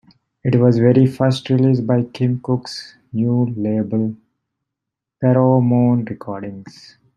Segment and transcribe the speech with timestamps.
[0.43, 4.15] It was the very first release by Kim Cooke's new label
[5.21, 6.97] Pheromone Recordings.